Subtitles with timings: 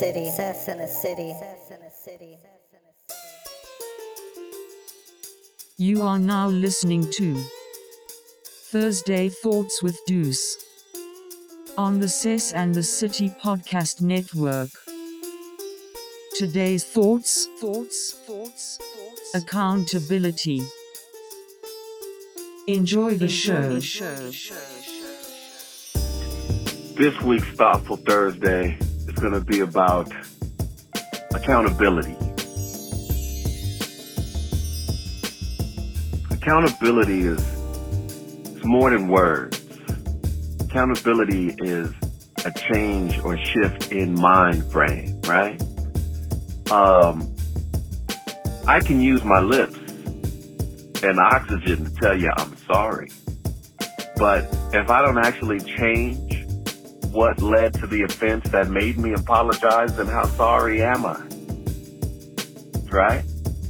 [0.00, 1.34] Sess in the city.
[5.76, 7.36] You are now listening to
[8.70, 10.56] Thursday Thoughts with Deuce
[11.76, 14.70] on the Cess and the City Podcast Network.
[16.38, 20.62] Today's thoughts, thoughts, thoughts, thoughts, accountability.
[22.66, 23.78] Enjoy the show.
[26.96, 28.78] This week's Thoughtful Thursday
[29.10, 30.10] is going to be about
[31.34, 32.16] accountability.
[36.30, 37.40] Accountability is,
[38.56, 39.60] is more than words.
[40.60, 41.92] Accountability is
[42.44, 45.60] a change or shift in mind frame, right?
[46.70, 47.34] Um,
[48.66, 49.76] I can use my lips
[51.02, 53.10] and oxygen to tell you I'm sorry.
[54.16, 56.29] But if I don't actually change
[57.12, 61.20] what led to the offense that made me apologize, then how sorry am I?
[62.90, 63.24] Right?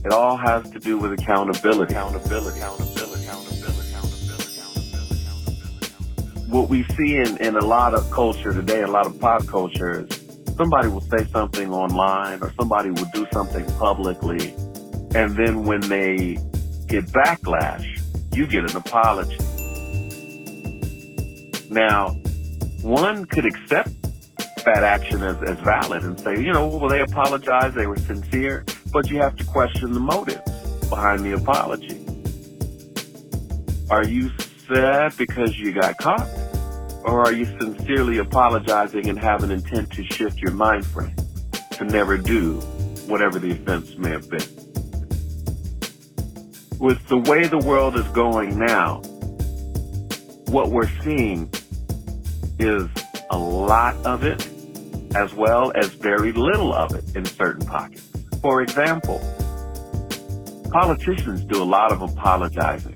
[0.04, 1.94] It all has to do with accountability.
[1.94, 2.58] Accountability.
[2.58, 3.24] Accountability.
[3.24, 3.24] Accountability.
[3.24, 3.90] Accountability.
[3.92, 4.58] Accountability.
[4.58, 5.24] Accountability.
[5.24, 6.50] Accountability.
[6.50, 10.06] What we see in, in a lot of culture today, a lot of pop culture
[10.06, 14.54] is somebody will say something online or somebody will do something publicly.
[15.14, 16.38] And then when they
[16.86, 17.86] get backlash,
[18.34, 19.38] you get an apology.
[21.70, 22.16] Now,
[22.82, 23.90] one could accept
[24.64, 28.64] that action as, as valid and say, you know, well, they apologized, they were sincere,
[28.92, 30.40] but you have to question the motives
[30.88, 32.04] behind the apology.
[33.90, 34.30] Are you
[34.68, 36.28] sad because you got caught?
[37.04, 41.16] Or are you sincerely apologizing and have an intent to shift your mind frame
[41.72, 42.56] to never do
[43.08, 44.42] whatever the offense may have been?
[46.78, 49.00] With the way the world is going now,
[50.46, 51.50] what we're seeing
[52.60, 52.88] is
[53.30, 54.46] a lot of it
[55.14, 58.06] as well as very little of it in certain pockets.
[58.42, 59.18] For example,
[60.70, 62.94] politicians do a lot of apologizing,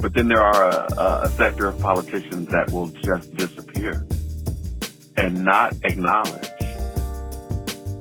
[0.00, 4.04] but then there are a, a sector of politicians that will just disappear
[5.16, 6.48] and not acknowledge.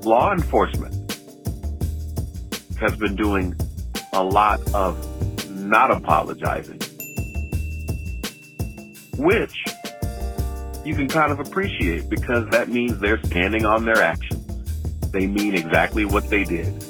[0.04, 0.94] Law enforcement
[2.80, 3.56] has been doing
[4.12, 4.98] a lot of
[5.50, 6.80] not apologizing,
[9.18, 9.64] which
[10.86, 14.46] you can kind of appreciate because that means they're standing on their actions.
[15.12, 16.82] They mean exactly what they did.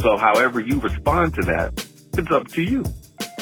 [0.00, 2.84] So however you respond to that, it's up to you.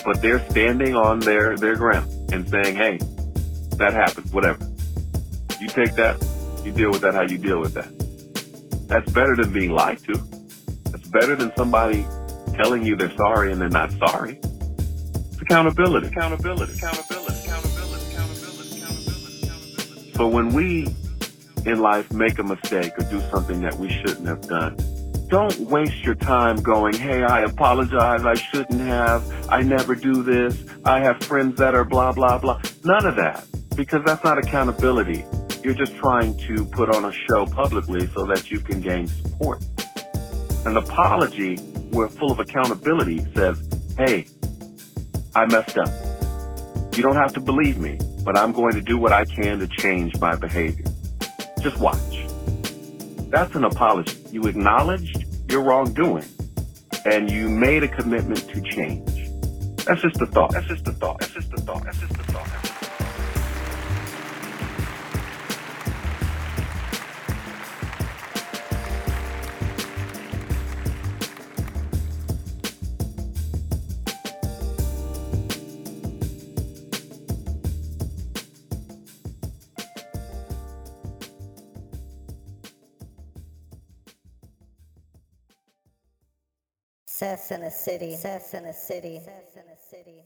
[0.05, 2.99] But they're standing on their, their ground and saying, hey,
[3.77, 4.65] that happened, whatever.
[5.61, 6.17] You take that,
[6.65, 8.89] you deal with that how you deal with that.
[8.89, 10.15] That's better than being lied to.
[10.91, 12.07] That's better than somebody
[12.55, 14.39] telling you they're sorry and they're not sorry.
[14.43, 16.09] It's accountability.
[16.09, 16.75] Accountability.
[16.75, 16.75] Accountability.
[16.75, 17.41] Accountability.
[17.45, 17.82] Accountability.
[20.23, 20.87] So when we
[21.67, 24.77] in life make a mistake or do something that we shouldn't have done,
[25.27, 30.65] don't waste your time going, hey, I apologize, I shouldn't have, I never do this,
[30.85, 32.63] I have friends that are blah, blah, blah.
[32.85, 33.45] None of that,
[33.75, 35.25] because that's not accountability.
[35.65, 39.65] You're just trying to put on a show publicly so that you can gain support.
[40.67, 41.59] An apology,
[41.91, 43.61] we're full of accountability, says,
[43.99, 44.29] hey,
[45.35, 45.91] I messed up.
[46.95, 49.67] You don't have to believe me, but I'm going to do what I can to
[49.67, 50.87] change my behavior.
[51.61, 52.27] Just watch.
[53.31, 54.17] That's an apology.
[54.31, 56.25] You acknowledged your wrongdoing
[57.05, 59.09] and you made a commitment to change.
[59.85, 60.53] That's just a thought.
[60.53, 61.21] That's just a thought.
[61.21, 61.85] That's just a thought.
[61.85, 62.12] That's just
[87.23, 88.17] Sess in the city.
[88.17, 89.21] Sess in the city.
[89.25, 90.25] Sess in the city.